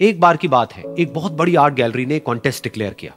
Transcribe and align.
एक 0.00 0.20
बार 0.20 0.36
की 0.36 0.48
बात 0.48 0.72
है, 0.72 0.82
एक 0.98 1.12
बहुत 1.14 1.32
बड़ी 1.32 1.54
आर्ट 1.54 1.74
गैलरी 1.74 2.06
ने 2.06 2.18
कॉन्टेस्ट 2.18 2.64
डिक्लेयर 2.64 2.92
किया। 2.92 3.12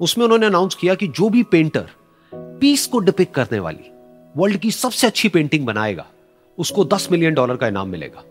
उसमें 0.00 0.24
उन्होंने 0.24 0.46
अनाउंस 0.46 0.74
किया 0.74 0.94
कि 0.94 1.08
जो 1.08 1.28
भी 1.28 1.42
पेंटर 1.42 1.86
पीस 2.32 2.86
को 2.86 2.98
डिपिक 2.98 3.30
करने 3.30 3.58
वाली 3.58 3.90
वर्ल्ड 4.36 4.56
की 4.56 4.70
सबसे 4.70 5.06
अच्छी 5.06 5.28
पेंटिंग 5.28 5.66
बनाएगा, 5.66 6.06
उसको 6.58 6.84
10 6.84 7.08
मिलियन 7.12 7.34
डॉलर 7.34 7.56
का 7.56 7.68
इनाम 7.68 7.88
मिलेगा। 7.88 8.24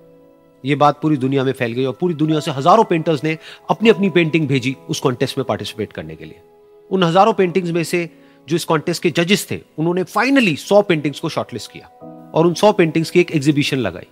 यह 0.64 0.76
बात 0.76 1.02
पूरी 1.02 1.18
दुनिया 1.18 1.44
में 1.44 1.52
फैल 1.52 1.74
गई 1.74 1.86
और 1.86 1.98
पूरी 2.00 2.14
दुनिया 2.14 2.40
से 2.40 2.52
हज़ारों 2.52 2.84
पेंटर्स 2.84 3.24
ने 3.24 3.38
अपनी 3.70 3.90
अपनी 3.90 4.10
पेंटिंग 4.10 4.48
भेजी 4.48 4.76
उस 4.90 5.00
कॉन्टेस्ट 5.00 5.38
में 5.38 5.46
पार्टिसिपेट 5.48 5.94
करने 5.94 6.16
के 6.16 6.26
लिए। 6.26 6.42
उन 6.90 7.04
हज़ारों 7.04 7.34
पेंटिंग्स 7.34 7.72
में 7.72 7.84
से 7.84 8.10
जो 8.48 8.56
इस 8.56 8.66
कॉन्टेस्ट 8.66 9.04
के 9.04 9.12
जजेस 9.12 9.48
थे, 9.52 9.62
उन्होंने 9.78 10.04
फाइनली 10.04 10.56
सौ 10.56 10.82
पेंटिंग्स 10.82 11.20
को 11.20 11.30
शॉर्टलिस्ट 11.30 11.72
किया 11.72 11.88
और 12.34 12.48
उन 12.48 12.54
सौ 12.54 12.72
पेंटिंग्स 12.72 13.12
की 13.12 13.20
एक 13.20 13.32
एग्जीबिशन 13.32 13.78
लगाई। 13.78 14.08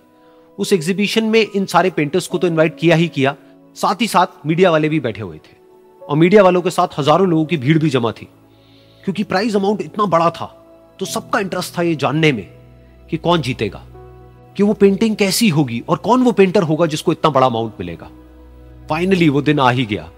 उस 0.58 0.72
एग्जीबिशन 0.72 1.24
में 1.24 1.40
इन 1.46 1.66
सारे 1.66 1.90
पेंटर्स 1.90 2.26
को 2.26 2.38
तो 2.38 2.46
इनवाइट 2.46 2.76
किया 2.78 2.96
ही 2.96 3.08
किया, 3.08 3.34
साथ 3.76 4.00
ही 4.00 4.06
साथ 4.08 4.46
मीडिया 4.46 4.70
वाले 4.70 4.88
भी 4.88 5.00
बैठे 5.00 5.22
हुए 5.22 5.38
थे। 5.38 5.56
और 6.02 6.16
मीडिया 6.16 6.42
वालों 6.42 6.62
के 6.62 6.70
साथ 6.70 6.98
हज़ारों 6.98 7.28
लोगों 7.28 7.44
की 7.44 7.56
भीड़ 7.56 7.78
भी 7.78 7.90
जमा 7.90 8.12
थी, 8.12 8.28
क्योंकि 9.04 9.24
प्राइज 9.24 9.56
अमाउंट 9.56 9.80
इतना 9.82 10.04
बड़ा 10.08 10.30
था 10.30 10.46
तो 11.00 11.06
सबका 11.06 11.38
इंटरेस्ट 11.40 11.78
था 11.78 11.82
ये 11.82 11.94
जानने 11.96 12.32
में 12.32 12.46
कि 13.10 13.16
कौन 13.18 13.40
जीतेगा, 13.42 13.82
कि 14.56 14.62
वो 14.62 14.72
पेंटिंग 14.74 15.16
कैसी 15.16 15.48
होगी 15.50 15.82
और 15.88 15.96
कौन 15.98 16.22
वो 16.22 16.32
पेंटर 16.32 16.62
होगा 16.62 16.86
जिसको 16.86 17.12
इतना 17.12 17.30
बड़ा 17.30 17.46
अमाउंट 17.46 17.72
मिलेगा। 17.80 18.10
फाइनली 18.90 19.28
वो 19.28 19.42
दिन 19.42 19.60
आ 19.60 19.70
ही 19.70 19.84
गया। 19.86 20.10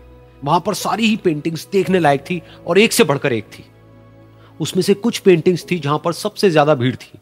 वहाँ 0.45 0.61
पर 0.61 0.75
सारी 0.77 1.07
ही 1.07 1.17
पेंटिंग्स 1.17 1.67
देखने 1.73 1.99
लायक 1.99 2.21
थी 2.21 2.41
और 2.67 2.79
एक 2.79 2.93
से 2.93 3.05
बढ़कर 3.05 3.33
एक 3.33 3.45
थी। 3.49 3.65
उसमें 4.61 4.83
से 4.83 4.95
कुछ 4.97 5.19
पेंटिंग्स 5.19 5.67
थी 5.71 5.79
जहाँ 5.79 6.01
पर 6.05 6.13
सबसे 6.15 6.51
ज़्यादा 6.51 6.75
भीड़ 6.75 6.95
थी। 6.97 7.19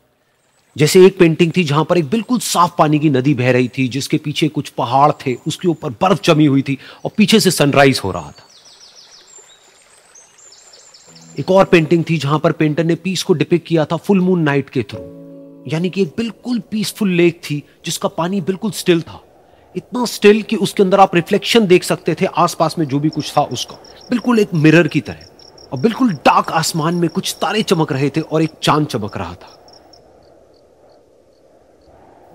जैसे 0.76 1.06
एक 1.06 1.18
पेंटिंग 1.18 1.52
थी 1.56 1.64
जहाँ 1.64 1.84
पर 1.84 1.98
एक 1.98 2.10
बिल्कुल 2.10 2.38
साफ़ 2.38 2.72
पानी 2.78 2.98
की 2.98 3.10
नदी 3.10 3.34
बह 3.34 3.52
रही 3.52 3.68
थी, 3.68 3.88
जिसके 3.88 4.18
पीछे 4.18 4.48
कुछ 4.48 4.68
पहाड़ 4.68 5.12
थे, 5.12 5.34
उसके 5.46 5.68
ऊपर 5.68 5.90
बर्फ़ 5.90 6.22
जमी 6.24 6.46
हुई 6.46 6.62
थी 6.62 6.78
और 7.04 7.10
पीछे 7.16 7.40
से 7.40 7.50
सनराइज 7.50 8.00
हो 8.04 8.10
रहा 8.10 8.30
था। 8.30 8.46
एक 11.38 11.50
और 11.50 11.64
पेंटिंग 11.64 12.04
थी 12.10 12.18
जहाँ 12.18 12.38
पर 12.38 12.52
पेंटर 12.52 12.84
ने 12.84 12.94
पीस 12.94 13.22
को 13.22 13.32
डिपिक 13.32 13.64
किया 13.64 13.84
था 13.84 13.96
फुल 13.96 14.20
मून 14.20 14.40
नाइट 14.40 14.70
के 14.70 14.82
थ्रू 14.82 15.14
यानी 15.68 15.90
कि 15.90 16.02
एक 16.02 16.14
बिल्कुल 16.16 16.58
पीसफुल 16.58 17.10
लेक 17.10 17.40
थी, 17.44 17.62
जिसका 17.84 18.08
पानी 18.08 18.40
बिल्कुल 18.40 18.70
स्टिल 18.70 19.02
था। 19.02 19.24
इतना 19.76 20.04
स्टिल 20.04 20.42
कि 20.42 20.56
उसके 20.56 20.82
अंदर 20.82 21.00
आप 21.00 21.14
रिफ्लेक्शन 21.14 21.66
देख 21.66 21.84
सकते 21.84 22.14
थे, 22.14 22.24
आसपास 22.24 22.74
में 22.78 22.86
जो 22.86 22.98
भी 22.98 23.08
कुछ 23.08 23.32
था 23.36 23.42
उसका। 23.42 23.74
बिल्कुल 24.10 24.38
एक 24.38 24.54
मिरर 24.54 24.88
की 24.88 25.00
तरह। 25.00 25.26
और 25.72 25.78
बिल्कुल 25.78 26.12
डार्क 26.12 26.50
आसमान 26.50 26.94
में 26.94 27.10
कुछ 27.10 27.36
तारे 27.40 27.62
चमक 27.62 27.92
रहे 27.92 28.10
थे 28.10 28.20
और 28.20 28.42
एक 28.42 28.50
चाँद 28.62 28.86
चमक 28.86 29.16
रहा 29.16 29.34
था। 29.34 29.63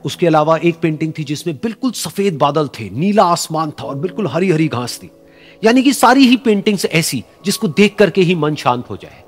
उसके 0.06 0.28
अलावा 0.28 0.58
एक 0.58 0.80
पेंटिंग 0.82 1.14
थी 1.18 1.24
जिसमें 1.24 1.56
बिल्कुल 1.56 1.92
सफ़ेद 1.92 2.38
बादल 2.38 2.68
थे, 2.70 2.90
नीला 2.90 3.24
आसमान 3.24 3.72
था 3.72 3.84
और 3.84 3.96
बिल्कुल 3.96 4.28
हरी 4.28 4.50
हरी 4.52 4.68
घास 4.68 5.00
थी। 5.04 5.10
यानी 5.64 5.84
कि 5.84 5.94
सारी 5.94 6.26
ही 6.28 6.38
पेंटिंग्स 6.38 6.86
ऐसी 6.86 7.24
जिसको 7.46 7.68
देख 7.68 7.96
करके 7.96 8.22
ही 8.22 8.36
मन 8.36 8.56
शांत 8.56 8.90
हो 8.90 8.98
जाए। 8.98 9.24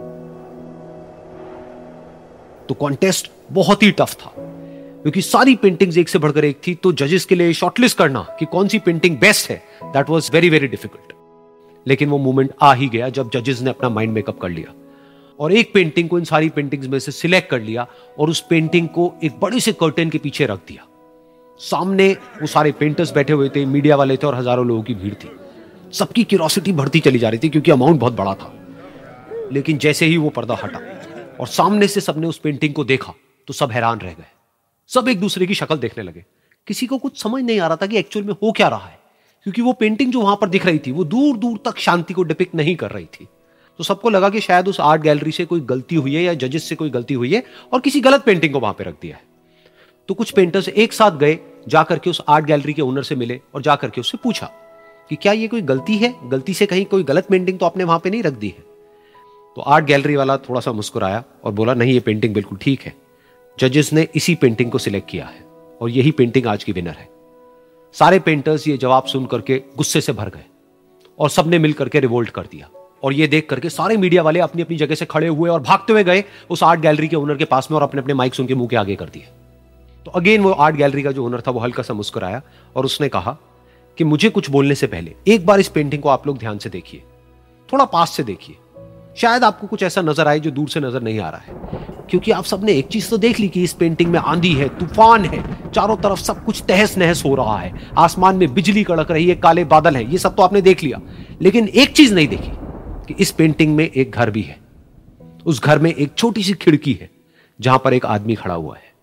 तो 2.70 2.74
कॉन्टेस्ट 2.74 3.32
बहुत 3.52 3.84
ही 3.84 3.92
टफ 3.92 4.14
था, 4.16 4.34
क्योंकि 4.38 5.22
सारी 5.22 5.56
पेंटिंग्स 5.56 5.98
एक 5.98 6.10
से 6.10 6.20
बढ़कर 6.20 6.46
एक 6.46 6.60
थी 6.68 6.76
तो 6.76 6.92
जजेस 6.94 7.26
के 7.26 7.36
लिए 7.36 7.54
शॉर्टलिस्ट 7.54 7.98
करना 7.98 8.22
कि 8.40 8.46
कौन 8.46 8.68
सी 8.68 8.80
पेंटिंग 8.80 9.18
बेस्ट 9.18 9.50
है 9.50 9.62
that 9.84 10.10
was 10.10 10.30
very 10.34 10.50
very 10.50 10.68
difficult 10.68 11.14
लेकिन 11.86 12.10
वो 12.10 12.18
मोमेंट 12.18 12.52
आ 12.62 12.74
ही 12.74 12.88
गया 12.90 13.10
जब 13.10 13.30
जजेस 13.34 13.62
ने 13.62 13.70
अपना 13.70 13.90
माइंड 13.90 14.14
मेकअप 14.14 14.40
कर 14.40 14.50
लिया। 14.50 14.74
और 15.42 15.54
एक 15.54 15.74
पेंटिंग 15.74 16.10
को 16.10 16.18
इन 16.20 16.26
सारी 16.26 16.50
पेंटिंग्स 16.50 16.88
में 16.88 16.98
से 17.00 17.12
सिलेक्ट 17.12 17.50
कर 17.50 17.62
लिया 17.62 17.86
और 18.20 18.30
उस 18.30 18.40
पेंटिंग 18.50 18.88
को 18.88 19.14
एक 19.24 19.40
बड़े 19.40 19.60
से 19.60 19.72
कर्टेन 19.74 20.10
के 20.10 20.18
पीछे 20.18 20.46
रख 20.46 20.60
दिया। 20.68 20.86
सामने 21.60 22.12
वो 22.42 22.48
सारे 22.48 22.72
पेंटर्स 22.72 23.14
बैठे 23.14 23.34
हुए 23.34 23.50
थे 23.50 23.66
मीडिया 23.66 23.96
वाले 23.96 24.18
थे 24.18 24.28
और 24.28 24.36
हज़ारों 24.36 24.66
लोगों 24.68 24.84
की 24.84 24.94
भीड़ 24.96 25.14
थी। 25.14 25.30
सबकी 25.94 26.24
क्यूरोसिटी 26.24 26.72
बढ़ती 26.72 27.00
चली 27.00 27.20
जा 27.20 27.30
रही 27.30 27.40
थी 27.40 27.50
क्योंकि 27.50 27.72
अमाउंट 27.72 28.00
बहुत 28.00 28.14
बड़ा 28.14 28.34
था। 28.34 28.54
लेकिन 29.52 29.78
जैसे 29.78 30.06
ही 30.06 30.18
वो 30.18 30.30
पर्दा 30.30 30.58
हटा 30.64 30.80
और 31.40 31.48
सामने 31.48 31.88
से 31.88 32.02
सबने 32.02 32.28
उस 32.28 32.38
पेंटिंग 32.38 32.74
को 32.74 32.84
देखा 32.84 33.14
तो 33.48 33.54
सब 33.54 33.72
हैरान 33.72 34.00
रह 34.00 34.14
गए। 34.14 34.32
सब 34.90 35.08
एक 35.08 35.20
दूसरे 35.20 35.46
की 35.48 35.54
शक्ल 35.54 35.78
देखने 35.78 36.04
लगे। 36.04 36.26
किसी 36.68 36.88
को 36.88 36.98
कुछ 36.98 37.22
समझ 37.24 37.44
नहीं 37.44 37.60
आ 37.60 37.68
रहा 37.68 37.78
था 37.78 37.86
कि 37.86 37.98
एक्चुअल 37.98 38.26
में 38.26 38.34
हो 38.44 38.52
क्या 38.52 38.68
रहा 38.68 38.88
है। 38.88 39.00
क्योंकि 39.46 39.62
वो 39.62 39.74
पेंटिंग 39.74 40.12
जो 40.12 40.22
वहाँ 40.22 40.38
पर 40.42 40.50
दिख 40.50 40.66
रही 40.66 40.80
थी, 40.80 40.92
वो 40.92 41.04
दूर 41.04 41.38
दूर 41.38 41.60
तक 41.66 41.78
शांति 41.80 42.14
को 42.14 42.24
डिपिक्ट 42.24 42.56
नहीं 42.56 42.76
कर 42.76 42.92
रही 42.92 43.06
थी। 43.06 43.28
तो 43.80 43.84
सबको 43.84 44.10
लगा 44.10 44.30
कि 44.30 44.40
शायद 44.40 44.68
उस 44.68 44.80
आर्ट 44.80 45.02
गैलरी 45.02 45.32
से 45.32 45.46
कोई 45.46 45.60
गलती 45.60 45.96
हुई 45.96 46.16
है 46.16 46.24
या 46.24 46.34
जजेस 46.34 46.70
से 46.70 46.76
कोई 46.76 46.90
गलती 46.90 47.14
हुई 47.14 47.34
है 47.34 47.44
और 47.74 47.82
किसी 47.82 48.02
गलत 48.02 48.24
पेंटिंग 48.24 48.54
को 48.54 48.60
वहाँ 48.60 48.74
पर 48.74 48.86
रख 48.86 48.96
दिया 49.02 49.16
है। 49.16 49.24
तो 50.10 50.14
कुछ 50.14 50.32
पेंटर्स 50.32 50.68
एक 50.70 50.94
साथ 50.94 51.12
गए, 51.12 51.38
जाकर 51.68 52.00
के 52.00 52.10
उस 52.10 52.22
आर्ट 52.28 52.46
गैलरी 52.46 52.74
के 52.74 52.82
ओनर 52.82 53.04
से 53.04 53.16
मिले 53.16 53.40
और 53.56 53.62
जाकर 53.62 53.90
के 53.90 54.02
उससे 54.02 54.18
पूछा 54.18 54.50
कि 55.10 55.16
क्या 55.16 55.34
ये 55.34 55.48
कोई 55.48 55.62
गलती 55.62 55.98
है? 55.98 56.14
गलती 56.30 56.54
से 56.54 56.66
कहीं 56.66 56.86
कोई 56.86 57.04
गलत 57.04 57.28
पेंटिंग 57.28 57.60
तो 57.60 57.66
आपने 57.66 57.84
वहाँ 57.84 58.00
पे 58.00 58.10
नहीं 58.10 58.24
रख 58.24 58.34
दी 58.34 58.48
है? 58.48 58.64
तो 59.58 59.62
आर्ट 59.62 59.86
गैलरी 59.86 60.16
वाला 60.16 60.38
थोड़ा 60.38 60.62
सा 60.62 60.72
मुस्कुराया 60.72 61.24
और 61.44 61.52
बोला, 61.52 61.74
नहीं, 61.74 61.94
ये 61.94 62.00
पेंटिंग 62.00 62.34
बिल्कुल 62.34 62.58
ठीक 62.58 62.82
है। 62.82 62.94
जजेस 63.60 63.94
ने 63.94 64.08
इसी 64.16 64.36
पेंटिंग 64.36 64.72
को 64.72 64.78
सिलेक्ट 64.78 65.10
किया 65.10 65.26
है 65.26 65.44
और 65.82 65.90
यही 65.90 66.12
पेंटिंग 66.12 66.48
आज 66.48 66.64
की 66.64 66.72
विनर 66.72 66.92
है। 66.92 67.10
सारे 67.96 68.20
पेंटर्स 68.20 68.68
ये 68.68 68.78
जवाब 68.78 69.06
सुन 69.06 69.26
करके 69.26 69.62
गुस्से 69.78 70.02
से 70.02 70.14
भर 70.14 70.30
गए 70.30 70.46
और 71.20 71.30
सबने 71.30 71.60
मिल 71.60 71.74
करके 71.74 72.00
रिवोल्ट 72.00 72.30
कर 72.30 72.42
दिया। 72.42 72.70
और 73.04 73.14
ये 73.14 73.28
देख 73.28 73.50
करके 73.50 73.70
सारे 73.70 73.98
मीडिया 73.98 74.24
वाले 74.24 74.40
अपनी 74.40 74.62
अपनी 74.62 74.78
जगह 74.78 74.96
से 74.96 75.06
खड़े 75.06 75.28
हुए 75.28 75.50
और 75.50 75.62
भागते 75.62 75.94
हुए 75.94 76.04
गए, 76.04 76.24
उस 76.50 76.64
आर्ट 76.64 76.80
गैलरी 76.80 77.08
के 77.08 77.16
ओनर 77.16 77.36
के 77.36 77.46
पास 77.46 77.68
में 77.72 77.76
और 77.76 77.84
अपने 77.84 78.02
अपने 78.02 78.14
माइक्स 78.14 78.40
उनके 78.40 78.56
मुँह 78.56 78.68
के 78.68 78.76
आगे 78.76 78.96
कर 78.96 79.06
दिए। 79.06 79.28
तो 80.06 80.12
अगेन 80.12 80.42
वो 80.42 80.52
आर्ट 80.52 80.76
गैलरी 80.76 81.04
का 81.04 81.12
जो 81.12 81.26
ओनर 81.26 81.42
था, 81.42 81.52
वो 81.52 81.60
हल्का 81.60 81.84
सा 81.84 81.94
मुस्कुराया 81.94 82.42
और 82.76 82.86
उसने 82.86 83.10
कहा 83.10 83.38
कि 83.98 84.04
मुझे 84.04 84.30
कुछ 84.30 84.50
बोलने 84.50 84.76
से 84.76 84.88
पहले 84.88 85.14
एक 85.28 85.46
बार 85.46 85.60
इस 85.60 85.68
पेंटिंग 85.68 86.02
को 86.02 86.10
आप 86.10 86.28
लोग 86.28 86.38
ध्यान 86.38 86.58
से 86.58 86.70
देखिए, 86.70 87.04
थोड़ा 87.74 87.86
पास 87.86 88.10
से 88.10 88.24
देखिए। 88.24 88.56
शायद 89.18 89.44
आपको 89.44 89.68
कुछ 89.68 89.84
ऐसा 89.84 90.02
नज़र 90.02 90.28
आए 90.28 90.40
जो 90.40 90.52
दूर 90.52 90.70
से 90.70 90.80
नज़र 90.80 91.02
नहीं 91.02 91.20
आ 91.20 91.30
रहा 91.30 91.42
है। 91.42 91.80
क्योंकि 92.10 92.32
आप 92.32 92.44
सबने 92.44 92.74
एक 92.74 92.88
चीज़ 92.88 93.10
तो 93.10 93.18
देख 93.18 93.40
ली 93.40 93.48
कि 93.48 93.64
इस 93.64 93.74
पेंटिंग 93.74 94.12
में 94.12 94.20
आंधी 94.20 94.54
है, 94.54 94.68
तूफ़ान 94.70 95.26
है, 95.26 95.72
चारों 95.72 95.98
तरफ़ 95.98 96.20
सब 96.20 96.44
कुछ 96.46 96.64
तहस 96.68 96.98
नहस 96.98 97.26
हो 97.26 97.36
रहा 97.36 97.58
है। 97.58 97.92
आसमान 97.98 98.36
में 98.36 98.54
बिजली 98.54 98.84
कड़क 98.84 99.12
रही 99.12 99.28
है, 99.30 99.36
काले 99.36 99.64
बादल 99.64 99.96
है, 99.96 100.12
ये 100.12 100.18
सब 100.18 100.36
तो 100.36 100.44
आपने 100.44 100.62
देख 100.62 100.84
लिया। 100.84 101.02
लेकिन 101.42 101.68
एक 101.68 101.92
चीज़ 101.92 102.16
नहीं 102.16 102.28
देखी। 102.28 102.52
कि 103.12 103.24
इस 103.24 103.32
पेंटिंग 103.32 103.76
में 103.76 103.92
एक 103.92 104.12
घर 104.12 104.30
भी 104.30 104.42
है। 104.42 104.60
उस 105.46 105.62
घर 105.62 105.80
में 105.80 105.96
एक 105.96 106.14
छोटी 106.18 106.44
सी 106.44 106.54
खिड़की 106.54 106.94
है, 106.94 107.10
जहाँ 107.62 107.82
पर 107.86 107.94
एक 107.94 108.06
आदमी 108.06 108.36
खड़ा 108.36 108.54
हुआ 108.54 108.78
है। 108.78 108.94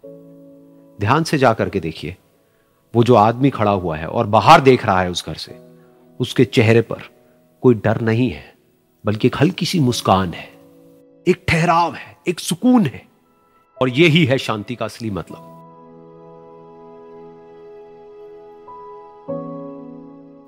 ध्यान 1.01 1.25
से 1.25 1.39
जाकर 1.39 1.69
के 1.69 1.81
देखिए, 1.81 2.17
वो 2.95 3.05
जो 3.05 3.15
आदमी 3.15 3.51
खड़ा 3.51 3.71
हुआ 3.71 3.97
है 3.97 4.07
और 4.07 4.27
बाहर 4.27 4.61
देख 4.61 4.87
रहा 4.87 5.03
है 5.03 5.11
उस 5.11 5.27
घर 5.27 5.35
से, 5.35 5.59
उसके 6.21 6.45
चेहरे 6.45 6.81
पर 6.81 7.03
कोई 7.63 7.75
डर 7.75 8.01
नहीं 8.01 8.31
है, 8.31 8.55
बल्कि 9.07 9.29
एक 9.29 9.37
हल्की 9.41 9.67
सी 9.67 9.81
मुस्कान 9.81 10.33
है। 10.33 10.49
एक 11.29 11.45
ठहराव 11.49 11.95
है, 11.95 12.17
एक 12.29 12.41
सुकून 12.41 12.87
है, 12.87 13.07
और 13.83 13.89
यही 13.89 14.25
है 14.25 14.39
शांति 14.39 14.75
का 14.75 14.85
असली 14.85 15.11
मतलब। 15.11 15.58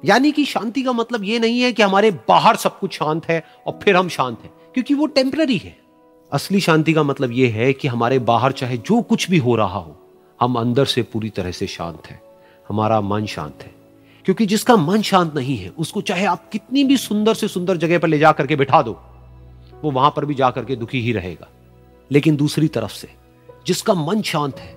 यानी 0.04 0.32
कि 0.32 0.44
शांति 0.44 0.82
का 0.82 0.92
मतलब 0.92 1.24
यह 1.24 1.40
नहीं 1.40 1.60
है 1.60 1.72
कि 1.72 1.82
हमारे 1.82 2.10
बाहर 2.28 2.56
सब 2.56 2.78
कुछ 2.78 2.94
शांत 2.94 3.26
है 3.26 3.44
और 3.66 3.78
फिर 3.82 3.96
हम 3.96 4.08
शांत 4.08 4.38
हैं, 4.44 4.50
क्योंकि 4.74 4.94
वो 4.94 5.06
टेम्पररी 5.06 5.56
है। 5.56 5.78
असली 6.32 6.60
शांति 6.60 6.92
का 6.92 7.02
मतलब 7.02 7.32
यह 7.32 7.54
है 7.54 7.72
कि 7.72 7.88
हमारे 7.88 8.18
बाहर 8.18 8.52
चाहे 8.52 8.76
जो 8.76 9.00
कुछ 9.02 9.30
भी 9.30 9.38
हो 9.38 9.56
रहा 9.56 9.78
हो, 9.78 9.96
हम 10.40 10.54
अंदर 10.54 10.84
से 10.84 11.02
पूरी 11.02 11.30
तरह 11.30 11.50
से 11.50 11.66
शांत 11.66 12.06
हैं। 12.06 12.20
हमारा 12.68 13.00
मन 13.00 13.26
शांत 13.26 13.62
है, 13.62 13.74
क्योंकि 14.24 14.46
जिसका 14.46 14.76
मन 14.76 15.02
शांत 15.02 15.34
नहीं 15.34 15.56
है, 15.56 15.68
उसको 15.68 16.00
चाहे 16.00 16.24
आप 16.24 16.50
कितनी 16.50 16.84
भी 16.84 16.96
सुंदर 16.96 17.34
से 17.34 17.48
सुंदर 17.48 17.76
जगह 17.76 17.98
पर 17.98 18.08
ले 18.08 18.18
जा 18.18 18.32
करके 18.32 18.56
बिठा 18.56 18.82
दो, 18.82 19.00
वो 19.84 19.90
वहाँ 19.90 20.12
पर 20.16 20.24
भी 20.24 20.34
जा 20.34 20.50
करके 20.50 20.76
दुखी 20.76 21.00
ही 21.00 21.12
रहेगा। 21.12 21.48
लेकिन 22.10 22.36
दूसरी 22.36 22.68
तरफ़ 22.68 22.92
से, 22.92 23.08
जिसका 23.66 23.94
मन 23.94 24.22
शांत 24.22 24.58
है, 24.58 24.74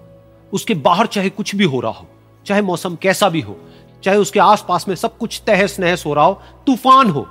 उसके 0.54 0.74
बाहर 0.74 1.08
चाहे 1.08 1.30
कुछ 1.30 1.56
भी 1.56 1.64
हो 1.64 1.80
रहा 1.80 1.92
हो, 1.92 2.08
चाहे 2.46 2.62
मौसम 2.62 2.96
कैसा 2.96 3.30
भी 3.30 3.42
हो 3.42 3.58
चाहे 4.04 4.18
उसके 4.18 4.40
आसपास 4.40 4.88
में 4.88 4.96
सब 4.96 5.18
कुछ 5.18 5.42
तहस 5.48 5.80
नहस 5.80 6.06
हो 6.06 6.14
रहा 6.14 6.26
हो, 6.26 6.42
तूफ़ान 6.68 7.10
हो, 7.10 7.28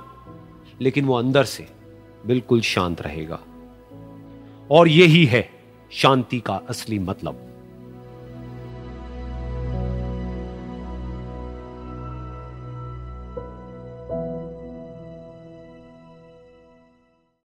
लेकिन 0.81 1.05
वो 1.05 1.15
अंदर 1.15 1.43
से 1.43 1.67
बिल्कुल 2.25 2.61
शांत 2.61 3.01
रहेगा। 3.01 3.39
और 4.71 4.87
यही 4.87 5.25
है 5.25 5.49
शांति 5.91 6.39
का 6.39 6.61
असली 6.69 6.99
मतलब। 6.99 7.52